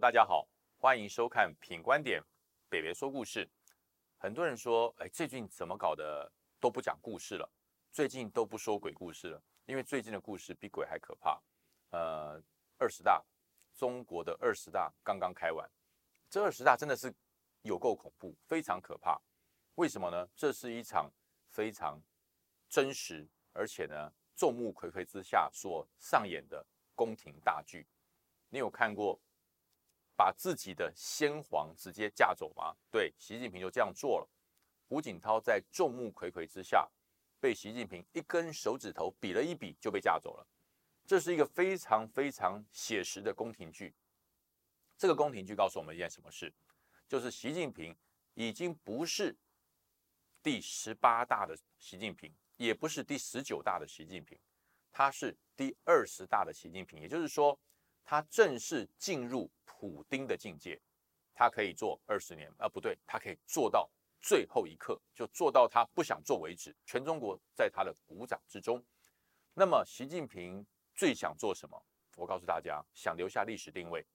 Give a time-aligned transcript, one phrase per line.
[0.00, 2.20] 大家好，欢迎收看《品观点》，
[2.68, 3.48] 北北说故事。
[4.16, 7.48] 很多人说，哎，最近怎么搞的都不讲故事了？
[7.90, 11.40] 最近都不说鬼故事了，因为最近的故事比鬼还可怕。
[11.90, 12.42] 呃，
[12.78, 13.22] 二十大，
[13.74, 15.70] 中国的二十大刚刚开完，
[16.30, 17.12] 这二十大真的是
[17.60, 19.20] 有够恐怖，非常可怕。
[19.74, 20.26] 为什么呢？
[20.34, 21.10] 这是一场
[21.50, 22.00] 非常
[22.68, 27.86] 真实，而且呢，众目睽睽之下所上演的宫廷大剧。
[28.48, 29.20] 你有看过
[30.16, 32.74] 把自己的先皇直接架走吗？
[32.90, 34.28] 对，习近平就这样做了。
[34.88, 36.86] 胡锦涛在众目睽睽之下
[37.40, 40.46] 被习近平一根手指头比了一比就被架走了。
[41.06, 43.94] 这是一个非常非常写实的宫廷剧。
[44.96, 46.52] 这个宫廷剧告诉我们一件什么事？
[47.08, 47.96] 就是习近平
[48.34, 49.36] 已经不是
[50.42, 54.38] 第十八大的习近平，也不是第十九大的习近平，
[54.92, 57.00] 他是第二十大的习近平。
[57.00, 57.58] 也就是说，
[58.04, 59.50] 他正式进入
[59.82, 60.80] 普丁的境界，
[61.34, 66.72] 他可以做二十年，啊，不对，他可以做到最后一刻，就做到他不想做为止。
[66.86, 68.80] 全中国在他的鼓掌之中。
[69.54, 70.64] 那么，习近平。
[70.94, 71.82] 最想做什么？
[72.16, 74.06] 我告诉大家，想留下历史定位，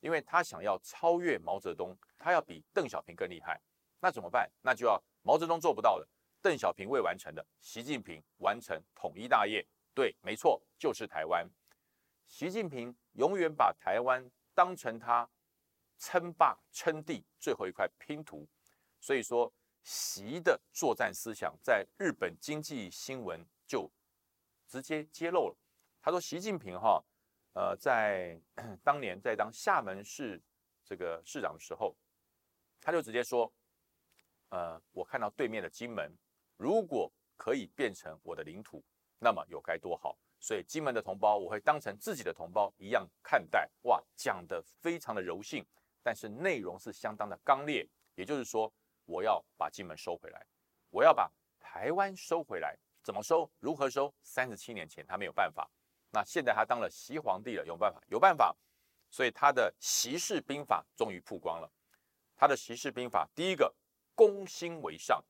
[0.00, 3.60] 因为他想要超越毛泽东，他要比邓小平更厉害。
[4.00, 4.50] 那怎么办？
[4.62, 6.08] 那就要毛泽东做不到的，
[6.40, 9.64] 邓小平未完成的，习近平完成统一大业。
[9.94, 11.46] 对，没错，就是台湾。
[12.26, 15.28] 习近平永远把台湾当成他
[15.98, 18.48] 称霸称帝最后一块拼图。
[19.00, 23.90] 所以说，习的作战思想在日本经济新闻就
[24.68, 25.56] 直接揭露了。
[26.00, 27.02] 他说：“习近平哈，
[27.54, 28.40] 呃，在
[28.82, 30.40] 当年在当厦门市
[30.84, 31.96] 这个市长的时候，
[32.80, 33.52] 他就直接说，
[34.50, 36.12] 呃，我看到对面的金门，
[36.56, 38.84] 如果可以变成我的领土，
[39.18, 40.16] 那么有该多好。
[40.42, 43.70] 所以金门的同胞，我会当成自己的同胞一样看待。
[43.82, 45.64] 哇，讲的非常的柔性，
[46.02, 47.88] 但是内容是相当的刚烈。
[48.16, 48.70] 也就是说，
[49.04, 50.44] 我要把金门收回来，
[50.90, 52.76] 我要把台湾收回来。
[53.04, 53.48] 怎么收？
[53.60, 54.12] 如何收？
[54.22, 55.70] 三十七年前他没有办法。”
[56.10, 58.02] 那现在他当了习皇帝了，有办法？
[58.08, 58.54] 有办法，
[59.10, 61.72] 所以他的习氏兵法终于曝光了。
[62.36, 63.72] 他的习氏兵法，第一个
[64.14, 65.24] 攻心为上，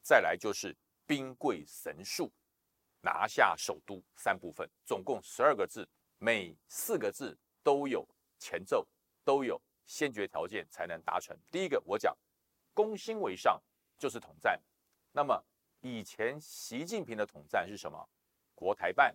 [0.00, 0.76] 再来就是
[1.06, 2.32] 兵贵神速，
[3.04, 8.86] 拿下首都三部分，总共十二个字，每四个字都有前奏，
[9.22, 11.36] 都有先决条件才能达成。
[11.50, 12.16] 第一个我讲
[12.72, 13.62] 攻心为上，
[13.98, 14.58] 就是统战。
[15.12, 15.44] 那么
[15.80, 18.08] 以前习近平的统战是什么？
[18.54, 19.14] 国台办。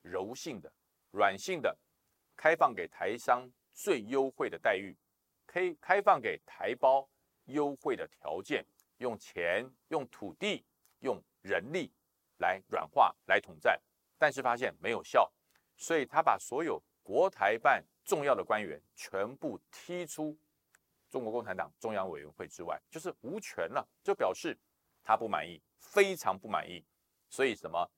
[0.00, 0.72] 柔性的、
[1.10, 1.76] 软性的，
[2.36, 4.96] 开放给台商最优惠的待遇，
[5.44, 7.06] 可以开放给台胞
[7.46, 8.64] 优惠的条件，
[8.98, 10.64] 用钱、用土地、
[11.00, 11.92] 用人力
[12.38, 13.80] 来软化、统战，
[14.18, 15.30] 但是发现没有效，
[15.76, 20.36] 所以他把所有国台办重要的官员全部踢出
[21.08, 24.58] 中国共产党中央委员会之外，就是无权了，就表示
[25.02, 26.84] 他不满意，非常不满意，
[27.28, 27.90] 所以什么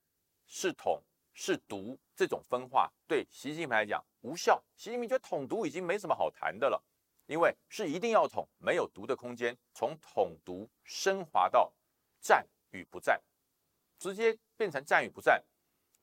[0.46, 1.02] 是统？
[1.32, 4.62] 是毒这种分化对习近平来讲无效。
[4.76, 6.84] 习近平觉得统独已经没什么好谈的了，
[7.26, 9.56] 因为是一定要统，没有独的空间。
[9.72, 11.72] 从统独升华到
[12.20, 13.22] 战与不战，
[13.96, 15.42] 直接变成战与不战。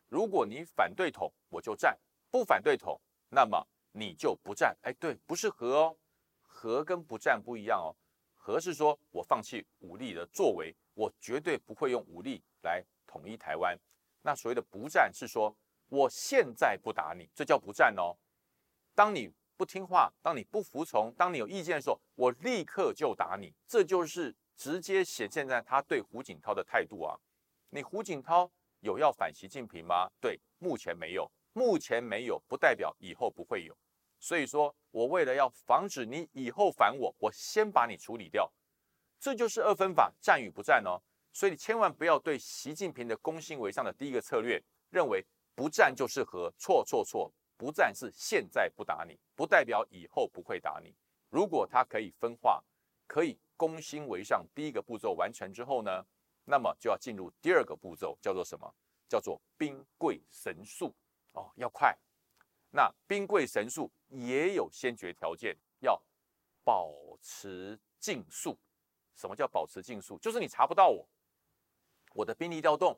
[0.07, 1.95] 如果你反对统，我就战；
[2.31, 4.75] 不反对统，那么你就不战。
[4.81, 5.97] 哎，对，不是和哦，
[6.41, 7.93] 和跟不战不一样哦。
[8.33, 13.77] 和是说我放弃武力的作为，我绝对不会用武力来统一台湾。
[14.23, 15.55] 那所谓的不战是说，
[15.89, 18.17] 我现在不打你，这叫不战哦。
[18.95, 23.53] 当你不听话，当你不服从，当你有意见的时候，我立刻就打你。
[23.67, 27.15] 这就是直接显现在他对胡锦涛的态度啊。
[27.69, 30.09] 你胡锦涛有要反习近平吗？
[30.21, 33.77] 对，目前没有，目前没有，不代表以后不会有。
[34.19, 38.51] 所以说我为了要防止你以后反我，我先把你处理掉。
[39.19, 41.01] 这就是二分法，战与不战哦。
[41.33, 45.23] 所以你千万不要对习近平的攻心为上的第一个策略认为
[45.53, 50.95] 不战就是和，错错错，不战是现在不打你，不代表以后不会打你。
[51.29, 52.63] 如果他可以分化，
[53.05, 56.03] 可以攻心为上，第一个步骤完成之后呢，
[56.49, 58.73] 那么就要进入第二个步骤，叫做什么？
[59.09, 60.95] 叫做兵贵神速
[61.33, 61.97] 哦，要快。
[62.71, 66.01] 那兵贵神速也有先决条件，要
[66.63, 68.57] 保持竞速。
[69.15, 70.17] 什么叫保持竞速？
[70.19, 71.05] 就是你查不到我。
[72.13, 72.97] 我的兵力调动，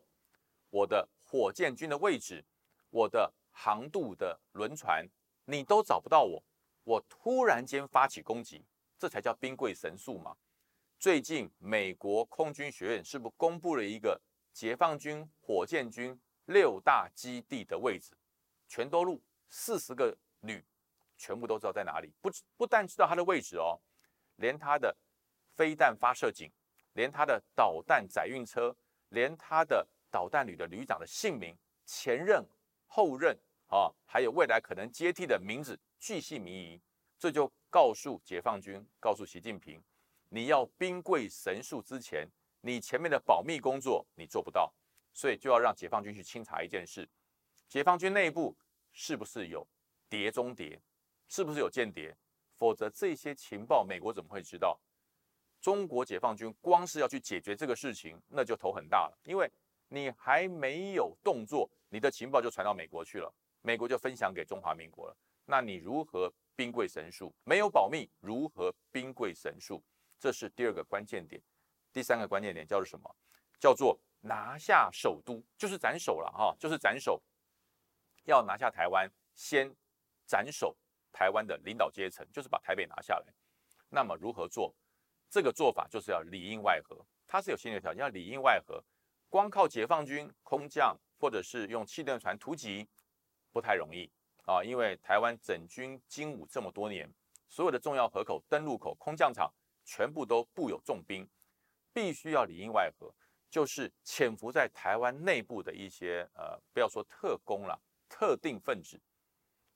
[0.70, 2.46] 我的火箭军的位置，
[2.92, 5.08] 我的航渡的轮船，
[5.46, 6.44] 你都找不到我。
[6.84, 8.64] 我突然间发起攻击，
[8.98, 10.36] 这才叫兵贵神速嘛。
[11.00, 18.12] 最近美国空军学院是不是公布了一个解放军火箭军六大基地的位置？
[18.68, 20.62] 全都录四十个旅，
[21.16, 22.12] 全部都知道在哪里。
[22.20, 23.80] 不不但知道它的位置哦，
[24.36, 24.94] 连它的
[25.56, 26.52] 飞弹发射井，
[26.96, 28.76] 连它的导弹载运车，
[29.08, 32.46] 连它的导弹旅的旅长的姓名、前任、
[32.88, 36.82] 后任啊，还有未来可能接替的名字，巨细靡遗。
[37.18, 39.82] 这就告诉解放军，告诉习近平，
[40.30, 42.28] 你要兵贵神速之前，
[42.62, 44.72] 你前面的保密工作你做不到，
[45.14, 47.10] 所以就要让解放军去清查一件事：
[47.68, 48.56] 解放军内部
[48.92, 49.68] 是不是有
[50.08, 50.82] 谍中谍，
[51.28, 52.16] 是不是有间谍？
[52.58, 54.80] 否则这些情报美国怎么会知道？
[55.60, 59.52] 中国解放军光是要去解决这个事情，那就头很大了，因为
[59.88, 66.32] 你还没有动作，你的情报就传到美国去了，美国就分享给中华民国了，那你如何？
[66.56, 69.82] 兵贵神速，没有保密，如何兵贵神速？
[70.20, 71.42] 这是第二个关键点。
[71.92, 73.16] 第三个关键点叫做什么？
[73.60, 77.22] 叫做拿下首都，就是斩首了哈，就是斩首。
[78.26, 79.74] 要拿下台湾，先
[80.28, 80.78] 斩首
[81.12, 83.34] 台湾的领导阶层，就是把台北拿下来。
[83.90, 84.76] 那么如何做？
[85.30, 88.84] 这个做法就是要里应外合，它是有先决条件，要里应外合。
[89.30, 92.88] 光靠解放军空降或者是用气垫船突击，
[93.52, 94.12] 不太容易。
[94.46, 97.12] 啊，因为台湾整军精武这么多年，
[97.48, 99.54] 所有的重要河口、登陆口、空降场
[99.90, 101.28] 全部都布有重兵，
[101.92, 103.12] 必须要里应外合，
[103.50, 107.76] 就是潜伏在台湾内部的一些呃，不要说特工了，
[108.08, 109.02] 特定分子，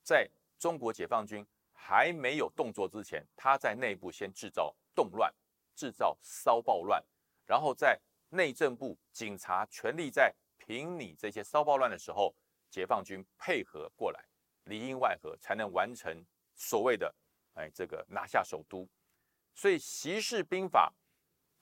[0.03, 0.29] 在
[0.59, 5.33] 中国解放军还没有动作之前，他在内部先制造动乱，
[5.75, 7.03] 制造骚暴乱，
[7.47, 7.99] 然后在
[8.29, 12.35] 内政部警察全力在平你这些骚暴乱的时候，
[12.69, 14.23] 解放军配合过来。
[14.65, 16.23] 里应外合才能完成
[16.55, 17.13] 所谓的
[17.55, 18.87] 哎这个拿下首都，
[19.53, 20.91] 所以习氏兵法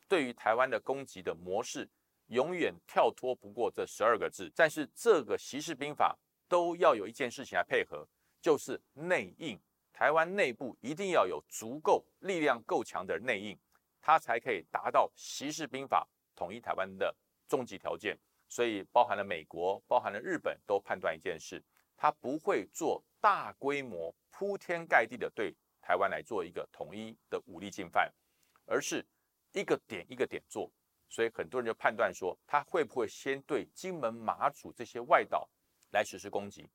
[0.07, 1.89] 对于台湾的攻击的模式
[2.27, 4.51] 永远跳脱不过这十二个字。
[4.55, 6.17] 但是这个习氏兵法
[6.47, 8.07] 都要有一件事情来配合，
[8.41, 9.59] 就是内应。
[9.93, 13.57] 台湾内部一定要有足够力量够强的内应，
[14.01, 17.13] 它才可以达到习氏兵法统一台湾的
[17.47, 18.17] 终极条件。
[18.49, 21.63] 所以包含了美国，包含了日本，都判断一件事。
[21.95, 28.13] 它不会做大规模、铺天盖地的对台湾来做一个统一的武力进犯，
[28.65, 29.05] 而是
[29.53, 30.71] 一个点一个点做。
[31.09, 35.49] 所以很多人就判断说，他会不会先对金门、马祖这些外岛
[35.91, 36.69] 来实施攻击？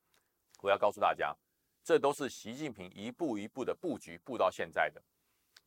[0.61, 1.35] 我要告诉大家，
[1.82, 5.03] 这都是习近平一步一步的布局布到现在的。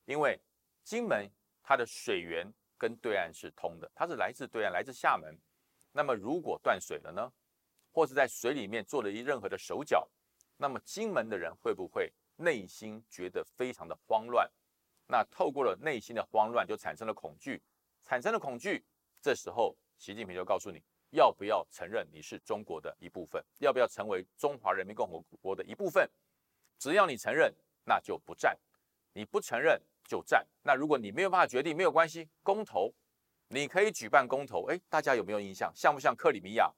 [0.06, 0.39] 因为
[0.83, 1.27] 金门
[1.63, 5.35] 它的水源跟对岸是通的，它是来自对岸，来自厦门。
[5.92, 7.31] 那么如果断水了呢？
[7.92, 10.07] 或是在水里面做了一任何的手脚，
[10.57, 14.50] 那么金门的人会不会内心觉得非常的慌乱？
[15.07, 17.62] 那透过了内心的慌乱，就产生了恐惧，
[18.01, 18.83] 产生了恐惧。
[19.21, 23.44] 这时候，习近平就告诉你，要不要承认你是中国的一部分？
[23.57, 26.09] 要不要成为中华人民共和国的一部分？
[26.77, 27.53] 只要你承认，
[27.83, 28.56] 那就不战；
[29.13, 30.47] 你不承认就战。
[30.63, 32.94] 那如果你没有办法决定，没有关系，公投，
[33.50, 34.65] 你可以举办公投。
[34.68, 35.71] 哎，大家有没有印象？
[35.75, 36.71] 像不像克里米亚？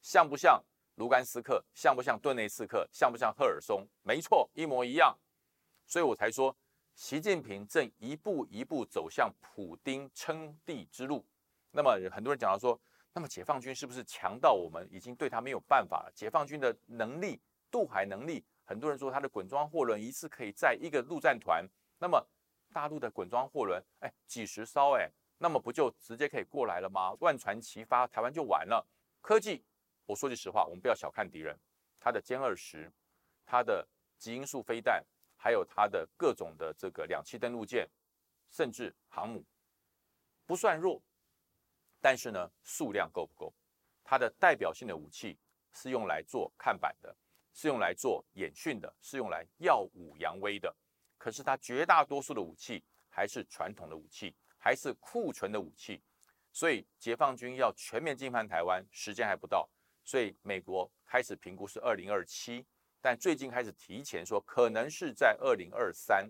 [0.00, 0.62] 像不像
[0.98, 1.64] 卢甘斯克？
[1.74, 2.86] 像不像顿内斯克？
[2.92, 3.86] 像不像赫尔松？
[4.02, 5.16] 没错，一模一样。
[5.86, 6.54] 所以我才说，
[6.96, 11.24] 习近平正一步一步走向普丁称帝之路。
[11.70, 12.78] 那么很多人讲到说，
[13.12, 16.12] 那么解放军是不是强到我们已经对他没有办法了？
[16.16, 17.40] 解放军的能力，
[17.70, 21.64] 渡海能力，很多人说他的滚装货轮一次可以载一个陆战团。
[22.00, 22.20] 那么
[22.72, 27.12] 大陆的滚装货轮，哎，几十艘，哎，那么不就直接可以过来了吗？
[27.20, 28.84] 万船齐发，台湾就完了。
[29.20, 29.64] 科技。
[30.08, 31.54] 我说句实话，我们不要小看敌人，
[32.00, 32.90] 他的歼二十，
[33.44, 33.86] 他的
[34.16, 35.04] 极音速飞弹，
[35.36, 37.86] 还有他的各种的这个两栖登陆舰，
[38.50, 39.44] 甚至航母，
[40.46, 41.02] 不算弱，
[42.00, 43.54] 但是呢，数量够不够？
[44.02, 45.38] 它的代表性的武器
[45.72, 47.14] 是用来做看板的，
[47.52, 50.74] 是用来做演训的，是用来耀武扬威的。
[51.18, 56.02] 可是它绝大多数的武器还是传统的武器，还是库存的武器。
[56.50, 59.68] 所以解放军要全面进犯台湾，时间还不到。
[60.08, 62.64] 所以美国开始评估是二零二七，
[62.98, 66.26] 但最近开始提前说可能是在二零二三，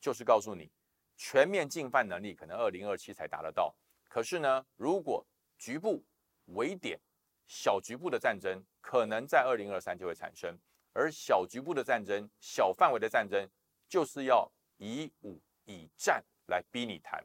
[0.00, 0.68] 就是告诉你
[1.16, 3.72] 全面进犯能力可能二零二七才达得到。
[4.08, 5.24] 可是呢，如果
[5.56, 6.04] 局部
[6.46, 6.98] 围点、
[7.46, 10.58] 小局部的战争，可能在二零二三就会产生。
[10.92, 13.48] 而小局部的战争、小范围的战争，
[13.88, 17.24] 就是要以武以战来逼你谈，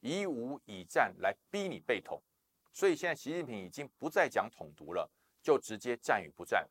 [0.00, 2.20] 以武以战来逼你被统。
[2.72, 5.10] 所以现在习近平已经不再讲统独了，
[5.42, 6.66] 就直接战与不战。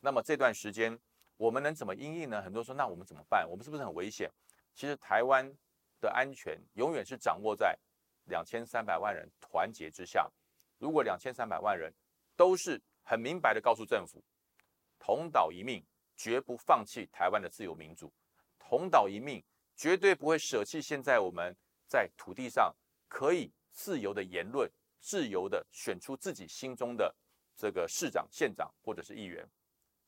[0.00, 0.98] 那么这段时间
[1.36, 2.40] 我们能怎么应应呢？
[2.42, 3.48] 很多人说，那我们怎么办？
[3.48, 4.30] 我们是不是很危险？
[4.74, 5.52] 其实台湾
[6.00, 7.78] 的安全永远是掌握在
[8.24, 10.30] 两千三百万人团结之下。
[10.78, 11.92] 如果两千三百万人
[12.34, 14.24] 都是很明白的告诉政府，
[14.98, 15.84] 同岛一命，
[16.16, 18.12] 绝不放弃台湾的自由民主，
[18.58, 19.44] 同岛一命，
[19.76, 21.54] 绝对不会舍弃现在我们
[21.86, 22.74] 在土地上
[23.08, 24.70] 可以自由的言论，
[25.02, 27.14] 自由的选出自己心中的
[27.56, 29.46] 这个市长、县长或者是议员。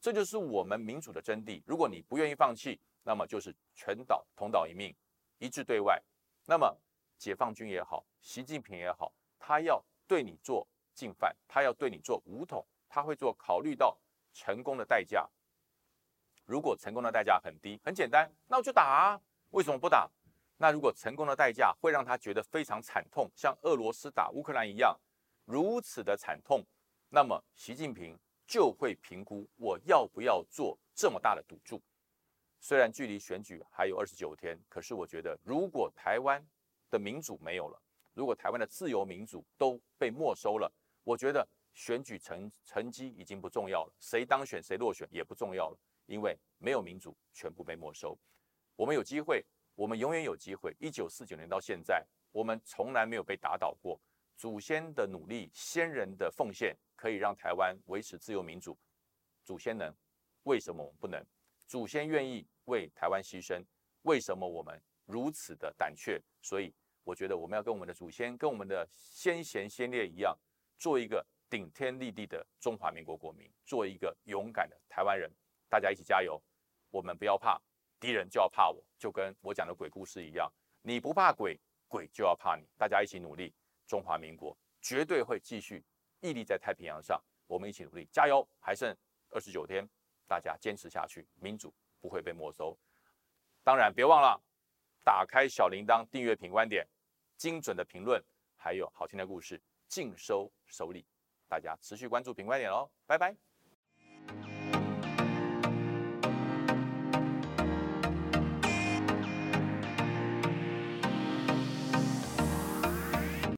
[0.01, 1.61] 这就是我们民主的真谛。
[1.67, 4.95] 如果你不愿意放弃，那么就是全岛同岛一命，
[5.39, 6.01] 一致对外。
[6.47, 6.75] 那么
[7.19, 13.99] 解放军也好，习近平也好，他要对你做进犯，他要对你做武统，他会做考虑到
[14.33, 15.29] 成功的代价。
[16.45, 19.21] 如果成功的代价很低，很简单，那我就打啊。
[19.51, 20.11] 为什么不打？
[20.56, 24.99] 那如果成功的代价会让他觉得非常惨痛，像俄罗斯打乌克兰一样
[25.44, 26.64] 如此的惨痛，
[27.08, 28.18] 那么习近平。
[28.46, 31.82] 就会评估我要不要做这么大的赌注。
[32.61, 36.46] 虽然距离选举还有二十九天，可是我觉得，如果台湾
[36.90, 37.82] 的民主没有了，
[38.12, 40.70] 如果台湾的自由民主都被没收了，
[41.04, 48.14] 我觉得选举成成绩已经不重要了，谁当选谁落选也不重要了，因为没有民主，全部被没收。
[48.76, 49.42] 我们有机会，
[49.75, 50.75] 我们永远有机会。
[50.78, 54.00] 一九四九年到现在，我们从来没有被打倒过。
[54.37, 56.76] 祖先的努力，先人的奉献。
[56.97, 58.78] 可以让台湾维持自由民主，
[59.43, 59.95] 祖先能，
[60.45, 61.23] 为什么我们不能？
[61.66, 63.62] 祖先愿意为台湾牺牲，
[64.02, 66.19] 为什么我们如此的胆怯？
[66.40, 70.35] 所以我觉得我们要跟我们的祖先、跟我们的先贤先烈一样，
[70.78, 75.31] 做一个顶天立地的中华民国国民，做一个勇敢的台湾人。
[75.69, 76.40] 大家一起加油！
[76.90, 77.61] 我们不要怕
[78.04, 80.46] 敌人，就要怕我，就跟我讲的鬼故事一样，
[80.82, 81.58] 你不怕鬼，
[81.88, 82.62] 鬼就要怕你。
[82.76, 83.54] 大家一起努力，
[83.87, 85.82] 中华民国绝对会继续。
[86.20, 88.46] 屹立在太平洋上，我们一起努力，加油！
[88.61, 88.94] 还剩
[89.30, 89.88] 二十九天，
[90.26, 92.78] 大家坚持下去，民主不会被没收。
[93.62, 94.38] 当然，别忘了
[95.02, 96.87] 打开小铃铛，订阅品观点，
[97.38, 98.23] 精准的评论，
[98.54, 99.58] 还有好听的故事，
[99.88, 101.06] 尽收手里。
[101.49, 103.53] 大家持续关注品观点哦，拜拜。